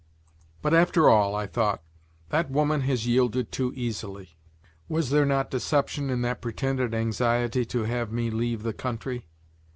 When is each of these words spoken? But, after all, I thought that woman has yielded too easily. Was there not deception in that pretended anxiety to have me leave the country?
But, 0.63 0.73
after 0.73 1.07
all, 1.09 1.35
I 1.35 1.45
thought 1.45 1.83
that 2.29 2.49
woman 2.49 2.81
has 2.81 3.05
yielded 3.05 3.51
too 3.51 3.71
easily. 3.75 4.35
Was 4.89 5.11
there 5.11 5.27
not 5.27 5.51
deception 5.51 6.09
in 6.09 6.23
that 6.23 6.41
pretended 6.41 6.95
anxiety 6.95 7.65
to 7.65 7.83
have 7.83 8.11
me 8.11 8.31
leave 8.31 8.63
the 8.63 8.73
country? 8.73 9.27